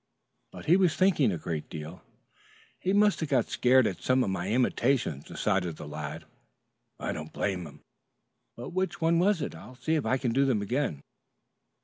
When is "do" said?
10.33-10.43